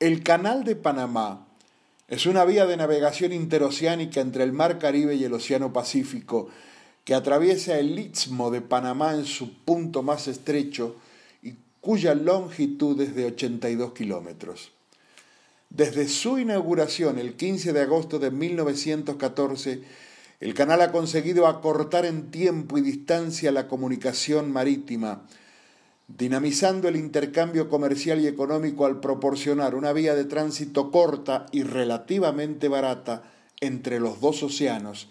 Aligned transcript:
El 0.00 0.22
Canal 0.22 0.62
de 0.62 0.76
Panamá 0.76 1.48
es 2.06 2.26
una 2.26 2.44
vía 2.44 2.66
de 2.66 2.76
navegación 2.76 3.32
interoceánica 3.32 4.20
entre 4.20 4.44
el 4.44 4.52
Mar 4.52 4.78
Caribe 4.78 5.16
y 5.16 5.24
el 5.24 5.32
Océano 5.32 5.72
Pacífico 5.72 6.50
que 7.02 7.16
atraviesa 7.16 7.80
el 7.80 7.98
Istmo 7.98 8.52
de 8.52 8.60
Panamá 8.60 9.14
en 9.14 9.24
su 9.24 9.52
punto 9.64 10.04
más 10.04 10.28
estrecho 10.28 10.94
y 11.42 11.54
cuya 11.80 12.14
longitud 12.14 13.00
es 13.00 13.16
de 13.16 13.24
82 13.24 13.92
kilómetros. 13.92 14.70
Desde 15.68 16.06
su 16.06 16.38
inauguración 16.38 17.18
el 17.18 17.34
15 17.34 17.72
de 17.72 17.80
agosto 17.80 18.20
de 18.20 18.30
1914, 18.30 19.82
el 20.38 20.54
canal 20.54 20.80
ha 20.80 20.92
conseguido 20.92 21.48
acortar 21.48 22.06
en 22.06 22.30
tiempo 22.30 22.78
y 22.78 22.82
distancia 22.82 23.50
la 23.50 23.66
comunicación 23.66 24.52
marítima, 24.52 25.26
dinamizando 26.08 26.88
el 26.88 26.96
intercambio 26.96 27.68
comercial 27.68 28.20
y 28.20 28.26
económico 28.26 28.86
al 28.86 28.98
proporcionar 28.98 29.74
una 29.74 29.92
vía 29.92 30.14
de 30.14 30.24
tránsito 30.24 30.90
corta 30.90 31.46
y 31.52 31.62
relativamente 31.62 32.68
barata 32.68 33.30
entre 33.60 34.00
los 34.00 34.20
dos 34.20 34.42
océanos, 34.42 35.08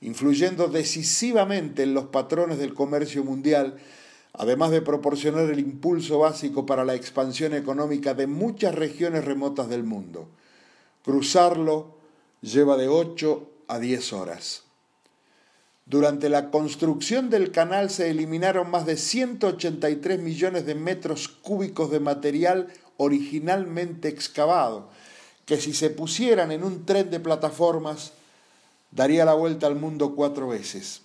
influyendo 0.00 0.68
decisivamente 0.68 1.82
en 1.82 1.94
los 1.94 2.06
patrones 2.06 2.58
del 2.58 2.74
comercio 2.74 3.24
mundial, 3.24 3.76
además 4.34 4.70
de 4.70 4.82
proporcionar 4.82 5.50
el 5.50 5.58
impulso 5.58 6.20
básico 6.20 6.64
para 6.64 6.84
la 6.84 6.94
expansión 6.94 7.52
económica 7.52 8.14
de 8.14 8.28
muchas 8.28 8.74
regiones 8.74 9.24
remotas 9.24 9.68
del 9.68 9.82
mundo. 9.82 10.28
Cruzarlo 11.04 11.96
lleva 12.40 12.76
de 12.76 12.88
8 12.88 13.50
a 13.66 13.78
10 13.80 14.12
horas. 14.12 14.65
Durante 15.88 16.28
la 16.28 16.50
construcción 16.50 17.30
del 17.30 17.52
canal 17.52 17.90
se 17.90 18.10
eliminaron 18.10 18.68
más 18.72 18.86
de 18.86 18.96
183 18.96 20.20
millones 20.20 20.66
de 20.66 20.74
metros 20.74 21.28
cúbicos 21.28 21.92
de 21.92 22.00
material 22.00 22.66
originalmente 22.96 24.08
excavado, 24.08 24.88
que 25.44 25.60
si 25.60 25.72
se 25.72 25.90
pusieran 25.90 26.50
en 26.50 26.64
un 26.64 26.84
tren 26.84 27.08
de 27.08 27.20
plataformas 27.20 28.10
daría 28.90 29.24
la 29.24 29.34
vuelta 29.34 29.68
al 29.68 29.76
mundo 29.76 30.16
cuatro 30.16 30.48
veces. 30.48 31.02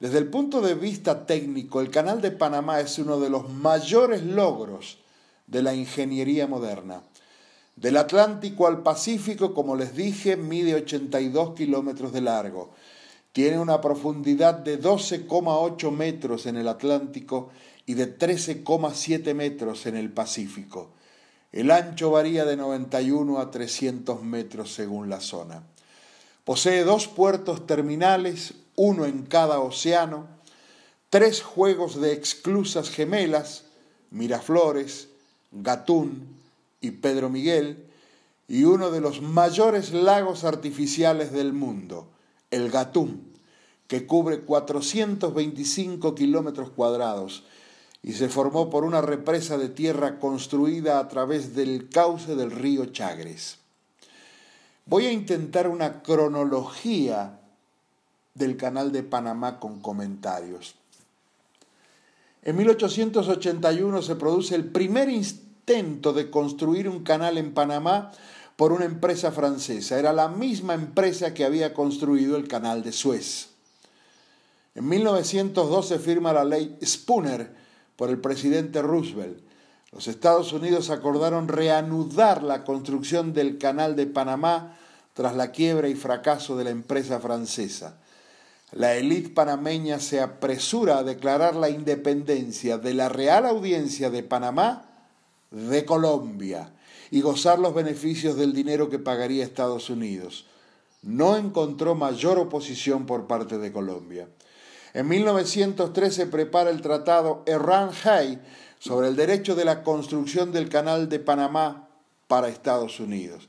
Desde 0.00 0.18
el 0.18 0.28
punto 0.28 0.62
de 0.62 0.74
vista 0.74 1.26
técnico, 1.26 1.82
el 1.82 1.90
Canal 1.90 2.22
de 2.22 2.30
Panamá 2.30 2.80
es 2.80 2.98
uno 2.98 3.20
de 3.20 3.28
los 3.28 3.50
mayores 3.50 4.22
logros 4.22 4.96
de 5.46 5.62
la 5.62 5.74
ingeniería 5.74 6.46
moderna. 6.46 7.02
Del 7.76 7.98
Atlántico 7.98 8.66
al 8.68 8.82
Pacífico, 8.82 9.52
como 9.52 9.76
les 9.76 9.94
dije, 9.94 10.38
mide 10.38 10.76
82 10.76 11.54
kilómetros 11.54 12.14
de 12.14 12.22
largo 12.22 12.70
tiene 13.36 13.58
una 13.58 13.82
profundidad 13.82 14.54
de 14.54 14.80
12,8 14.80 15.90
metros 15.90 16.46
en 16.46 16.56
el 16.56 16.68
Atlántico 16.68 17.50
y 17.84 17.92
de 17.92 18.18
13,7 18.18 19.34
metros 19.34 19.84
en 19.84 19.94
el 19.94 20.10
Pacífico. 20.10 20.88
El 21.52 21.70
ancho 21.70 22.10
varía 22.10 22.46
de 22.46 22.56
91 22.56 23.38
a 23.38 23.50
300 23.50 24.22
metros 24.22 24.72
según 24.72 25.10
la 25.10 25.20
zona. 25.20 25.64
Posee 26.44 26.82
dos 26.84 27.08
puertos 27.08 27.66
terminales, 27.66 28.54
uno 28.74 29.04
en 29.04 29.24
cada 29.24 29.60
océano, 29.60 30.28
tres 31.10 31.42
juegos 31.42 32.00
de 32.00 32.14
exclusas 32.14 32.88
gemelas, 32.88 33.64
Miraflores, 34.10 35.08
Gatún 35.52 36.26
y 36.80 36.92
Pedro 36.92 37.28
Miguel, 37.28 37.84
y 38.48 38.64
uno 38.64 38.90
de 38.90 39.02
los 39.02 39.20
mayores 39.20 39.92
lagos 39.92 40.44
artificiales 40.44 41.32
del 41.32 41.52
mundo, 41.52 42.08
el 42.56 42.70
Gatún, 42.70 43.32
que 43.86 44.06
cubre 44.06 44.40
425 44.40 46.14
kilómetros 46.14 46.70
cuadrados 46.70 47.44
y 48.02 48.12
se 48.12 48.28
formó 48.28 48.70
por 48.70 48.84
una 48.84 49.00
represa 49.00 49.58
de 49.58 49.68
tierra 49.68 50.18
construida 50.18 50.98
a 50.98 51.08
través 51.08 51.54
del 51.54 51.88
cauce 51.88 52.36
del 52.36 52.50
río 52.50 52.86
Chagres. 52.86 53.58
Voy 54.86 55.06
a 55.06 55.12
intentar 55.12 55.68
una 55.68 56.02
cronología 56.02 57.40
del 58.34 58.56
canal 58.56 58.92
de 58.92 59.02
Panamá 59.02 59.58
con 59.58 59.80
comentarios. 59.80 60.76
En 62.42 62.56
1881 62.56 64.02
se 64.02 64.14
produce 64.14 64.54
el 64.54 64.66
primer 64.66 65.08
intento 65.08 66.12
de 66.12 66.30
construir 66.30 66.88
un 66.88 67.02
canal 67.02 67.38
en 67.38 67.54
Panamá 67.54 68.12
por 68.56 68.72
una 68.72 68.86
empresa 68.86 69.30
francesa. 69.30 69.98
Era 69.98 70.12
la 70.12 70.28
misma 70.28 70.74
empresa 70.74 71.34
que 71.34 71.44
había 71.44 71.74
construido 71.74 72.36
el 72.36 72.48
canal 72.48 72.82
de 72.82 72.92
Suez. 72.92 73.50
En 74.74 74.88
1902 74.88 75.88
se 75.88 75.98
firma 75.98 76.32
la 76.32 76.44
ley 76.44 76.76
Spooner 76.84 77.54
por 77.96 78.10
el 78.10 78.18
presidente 78.18 78.82
Roosevelt. 78.82 79.38
Los 79.92 80.08
Estados 80.08 80.52
Unidos 80.52 80.90
acordaron 80.90 81.48
reanudar 81.48 82.42
la 82.42 82.64
construcción 82.64 83.32
del 83.32 83.56
canal 83.56 83.96
de 83.96 84.06
Panamá 84.06 84.76
tras 85.14 85.34
la 85.34 85.50
quiebra 85.52 85.88
y 85.88 85.94
fracaso 85.94 86.56
de 86.56 86.64
la 86.64 86.70
empresa 86.70 87.20
francesa. 87.20 87.98
La 88.72 88.96
élite 88.96 89.30
panameña 89.30 90.00
se 90.00 90.20
apresura 90.20 90.98
a 90.98 91.04
declarar 91.04 91.54
la 91.56 91.70
independencia 91.70 92.76
de 92.76 92.92
la 92.92 93.08
Real 93.08 93.46
Audiencia 93.46 94.10
de 94.10 94.22
Panamá 94.22 94.85
de 95.50 95.84
Colombia 95.84 96.72
y 97.10 97.20
gozar 97.20 97.58
los 97.58 97.74
beneficios 97.74 98.36
del 98.36 98.52
dinero 98.52 98.90
que 98.90 98.98
pagaría 98.98 99.44
Estados 99.44 99.90
Unidos. 99.90 100.46
No 101.02 101.36
encontró 101.36 101.94
mayor 101.94 102.38
oposición 102.38 103.06
por 103.06 103.26
parte 103.26 103.58
de 103.58 103.72
Colombia. 103.72 104.28
En 104.92 105.08
1903 105.08 106.14
se 106.14 106.26
prepara 106.26 106.70
el 106.70 106.80
tratado 106.80 107.42
Erran-Hay 107.46 108.40
sobre 108.78 109.08
el 109.08 109.16
derecho 109.16 109.54
de 109.54 109.64
la 109.64 109.82
construcción 109.82 110.52
del 110.52 110.68
canal 110.68 111.08
de 111.08 111.20
Panamá 111.20 111.88
para 112.26 112.48
Estados 112.48 112.98
Unidos. 112.98 113.48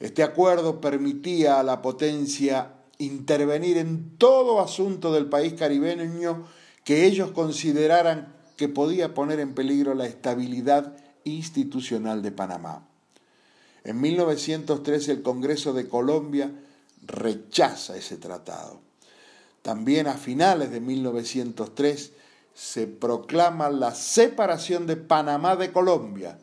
Este 0.00 0.22
acuerdo 0.22 0.80
permitía 0.80 1.60
a 1.60 1.62
la 1.62 1.82
potencia 1.82 2.72
intervenir 2.98 3.78
en 3.78 4.16
todo 4.18 4.60
asunto 4.60 5.12
del 5.12 5.26
país 5.26 5.54
caribeño 5.54 6.46
que 6.84 7.06
ellos 7.06 7.30
consideraran 7.32 8.34
que 8.56 8.68
podía 8.68 9.14
poner 9.14 9.40
en 9.40 9.54
peligro 9.54 9.94
la 9.94 10.06
estabilidad 10.06 10.96
institucional 11.24 12.22
de 12.22 12.32
Panamá. 12.32 12.86
En 13.84 14.00
1903 14.00 15.08
el 15.08 15.22
Congreso 15.22 15.72
de 15.72 15.88
Colombia 15.88 16.50
rechaza 17.06 17.96
ese 17.96 18.16
tratado. 18.16 18.80
También 19.62 20.06
a 20.06 20.14
finales 20.14 20.70
de 20.70 20.80
1903 20.80 22.12
se 22.54 22.86
proclama 22.86 23.70
la 23.70 23.94
separación 23.94 24.86
de 24.86 24.96
Panamá 24.96 25.56
de 25.56 25.72
Colombia. 25.72 26.38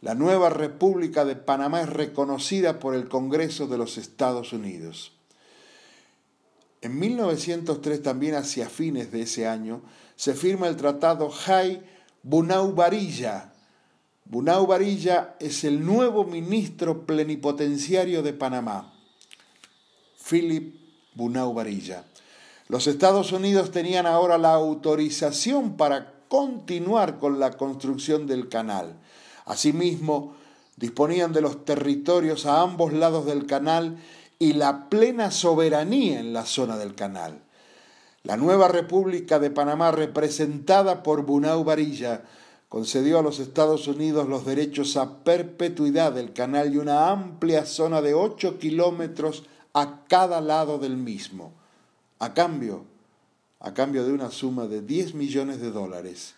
La 0.00 0.14
nueva 0.14 0.48
República 0.48 1.24
de 1.24 1.36
Panamá 1.36 1.82
es 1.82 1.90
reconocida 1.90 2.78
por 2.78 2.94
el 2.94 3.08
Congreso 3.08 3.66
de 3.66 3.76
los 3.76 3.98
Estados 3.98 4.52
Unidos. 4.52 5.12
En 6.80 6.98
1903, 6.98 8.02
también 8.02 8.34
hacia 8.34 8.70
fines 8.70 9.12
de 9.12 9.22
ese 9.22 9.46
año, 9.46 9.82
se 10.16 10.32
firma 10.34 10.68
el 10.68 10.76
tratado 10.76 11.28
Jai 11.28 11.82
Bunau 12.22 12.72
Varilla. 12.72 13.52
Bunau 14.30 14.64
Varilla 14.64 15.34
es 15.40 15.64
el 15.64 15.84
nuevo 15.84 16.22
ministro 16.22 17.04
plenipotenciario 17.04 18.22
de 18.22 18.32
Panamá, 18.32 18.94
Philip 20.30 20.76
Bunau 21.14 21.52
Varilla. 21.52 22.04
Los 22.68 22.86
Estados 22.86 23.32
Unidos 23.32 23.72
tenían 23.72 24.06
ahora 24.06 24.38
la 24.38 24.52
autorización 24.52 25.76
para 25.76 26.14
continuar 26.28 27.18
con 27.18 27.40
la 27.40 27.56
construcción 27.56 28.28
del 28.28 28.48
canal. 28.48 28.94
Asimismo, 29.46 30.36
disponían 30.76 31.32
de 31.32 31.40
los 31.40 31.64
territorios 31.64 32.46
a 32.46 32.60
ambos 32.60 32.92
lados 32.92 33.26
del 33.26 33.46
canal 33.46 33.98
y 34.38 34.52
la 34.52 34.88
plena 34.88 35.32
soberanía 35.32 36.20
en 36.20 36.32
la 36.32 36.46
zona 36.46 36.78
del 36.78 36.94
canal. 36.94 37.42
La 38.22 38.36
nueva 38.36 38.68
República 38.68 39.40
de 39.40 39.50
Panamá, 39.50 39.90
representada 39.90 41.02
por 41.02 41.26
Bunau 41.26 41.64
Varilla, 41.64 42.22
concedió 42.70 43.18
a 43.18 43.22
los 43.22 43.40
Estados 43.40 43.86
Unidos 43.86 44.26
los 44.26 44.46
derechos 44.46 44.96
a 44.96 45.22
perpetuidad 45.22 46.12
del 46.12 46.32
canal 46.32 46.72
y 46.72 46.78
una 46.78 47.10
amplia 47.10 47.66
zona 47.66 48.00
de 48.00 48.14
8 48.14 48.58
kilómetros 48.58 49.42
a 49.74 50.04
cada 50.08 50.40
lado 50.40 50.78
del 50.78 50.96
mismo 50.96 51.52
a 52.20 52.34
cambio, 52.34 52.84
a 53.58 53.74
cambio 53.74 54.04
de 54.04 54.12
una 54.12 54.30
suma 54.30 54.66
de 54.66 54.82
10 54.82 55.14
millones 55.14 55.60
de 55.60 55.70
dólares 55.70 56.34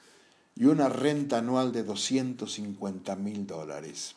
y 0.56 0.66
una 0.66 0.88
renta 0.88 1.38
anual 1.38 1.72
de 1.72 1.82
250 1.82 3.16
mil 3.16 3.46
dólares. 3.46 4.14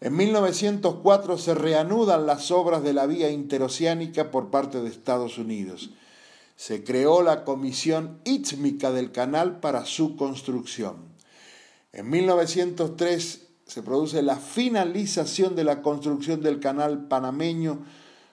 En 0.00 0.16
1904 0.16 1.38
se 1.38 1.54
reanudan 1.54 2.26
las 2.26 2.50
obras 2.50 2.82
de 2.82 2.92
la 2.92 3.06
vía 3.06 3.30
interoceánica 3.30 4.30
por 4.32 4.50
parte 4.50 4.82
de 4.82 4.88
Estados 4.88 5.38
Unidos. 5.38 5.90
Se 6.56 6.84
creó 6.84 7.22
la 7.22 7.44
Comisión 7.44 8.20
Ítmica 8.24 8.92
del 8.92 9.12
Canal 9.12 9.60
para 9.60 9.84
su 9.84 10.16
construcción. 10.16 10.96
En 11.92 12.10
1903 12.10 13.46
se 13.66 13.82
produce 13.82 14.22
la 14.22 14.36
finalización 14.36 15.56
de 15.56 15.64
la 15.64 15.82
construcción 15.82 16.42
del 16.42 16.60
canal 16.60 17.08
panameño 17.08 17.84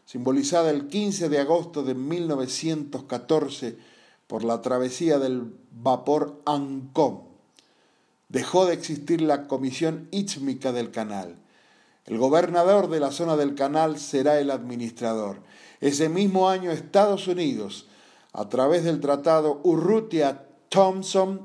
simbolizada 0.05 0.71
el 0.71 0.87
15 0.87 1.29
de 1.29 1.39
agosto 1.39 1.83
de 1.83 1.95
1914 1.95 3.77
por 4.27 4.43
la 4.43 4.61
travesía 4.61 5.19
del 5.19 5.53
vapor 5.71 6.41
Ancón. 6.45 7.21
dejó 8.29 8.65
de 8.65 8.73
existir 8.73 9.21
la 9.21 9.47
Comisión 9.47 10.07
Istmica 10.11 10.71
del 10.71 10.91
Canal. 10.91 11.37
El 12.05 12.17
gobernador 12.17 12.89
de 12.89 12.99
la 12.99 13.11
zona 13.11 13.37
del 13.37 13.55
canal 13.55 13.99
será 13.99 14.39
el 14.39 14.51
administrador. 14.51 15.43
Ese 15.79 16.09
mismo 16.09 16.49
año 16.49 16.71
Estados 16.71 17.27
Unidos, 17.27 17.87
a 18.33 18.49
través 18.49 18.83
del 18.83 18.99
tratado 18.99 19.61
Urrutia-Thompson, 19.63 21.41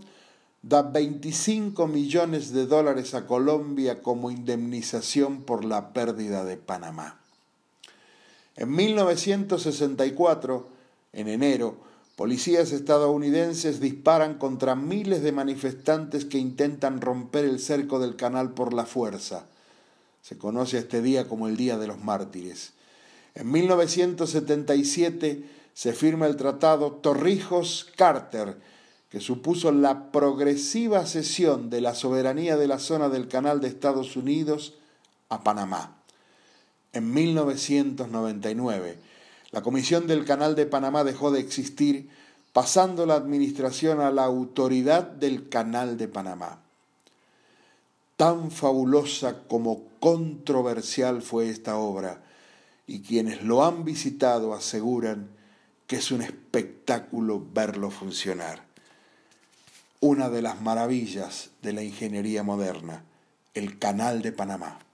da 0.63 0.83
25 0.83 1.87
millones 1.87 2.53
de 2.53 2.67
dólares 2.67 3.15
a 3.15 3.27
Colombia 3.27 4.03
como 4.03 4.31
indemnización 4.31 5.43
por 5.43 5.65
la 5.65 5.93
pérdida 5.93 6.45
de 6.45 6.57
Panamá. 6.57 7.21
En 8.57 8.75
1964, 8.75 10.67
en 11.13 11.29
enero, 11.29 11.77
policías 12.17 12.73
estadounidenses 12.73 13.81
disparan 13.81 14.39
contra 14.39 14.75
miles 14.75 15.23
de 15.23 15.31
manifestantes 15.33 16.25
que 16.25 16.39
intentan 16.39 17.01
romper 17.01 17.45
el 17.45 17.61
cerco 17.61 18.01
del 18.01 18.17
canal 18.17 18.51
por 18.53 18.73
la 18.73 18.87
fuerza. 18.87 19.47
Se 20.23 20.37
conoce 20.39 20.79
este 20.79 21.03
día 21.03 21.29
como 21.29 21.47
el 21.47 21.57
Día 21.57 21.79
de 21.79 21.87
los 21.87 22.03
Mártires. 22.03 22.73
En 23.35 23.53
1977 23.53 25.45
se 25.77 25.93
firma 25.93 26.27
el 26.27 26.37
Tratado 26.37 26.91
Torrijos-Carter, 26.91 28.57
que 29.11 29.21
supuso 29.21 29.71
la 29.73 30.11
progresiva 30.11 31.05
cesión 31.05 31.69
de 31.69 31.83
la 31.83 31.95
soberanía 31.95 32.57
de 32.57 32.67
la 32.67 32.79
zona 32.79 33.11
del 33.11 33.29
Canal 33.29 33.61
de 33.61 33.69
Estados 33.69 34.17
Unidos 34.17 34.73
a 35.29 35.43
Panamá. 35.43 35.99
En 36.95 37.13
1999, 37.13 38.97
la 39.51 39.61
Comisión 39.61 40.07
del 40.07 40.25
Canal 40.25 40.55
de 40.55 40.65
Panamá 40.65 41.05
dejó 41.05 41.31
de 41.31 41.41
existir, 41.41 42.09
pasando 42.55 43.05
la 43.05 43.17
administración 43.17 44.01
a 44.01 44.11
la 44.11 44.25
Autoridad 44.25 45.03
del 45.03 45.51
Canal 45.51 45.99
de 45.99 46.09
Panamá. 46.09 46.63
Tan 48.17 48.51
fabulosa 48.51 49.43
como 49.47 49.83
controversial 50.01 51.21
fue 51.21 51.51
esta 51.51 51.77
obra, 51.77 52.23
y 52.87 53.03
quienes 53.03 53.43
lo 53.43 53.63
han 53.63 53.85
visitado 53.85 54.55
aseguran 54.55 55.36
que 55.87 55.97
es 55.97 56.11
un 56.11 56.23
espectáculo 56.23 57.45
verlo 57.53 57.91
funcionar. 57.91 58.65
Una 60.01 60.29
de 60.29 60.43
las 60.43 60.61
maravillas 60.61 61.51
de 61.63 61.73
la 61.73 61.83
ingeniería 61.83 62.43
moderna, 62.43 63.03
el 63.55 63.79
Canal 63.79 64.23
de 64.23 64.33
Panamá. 64.33 64.86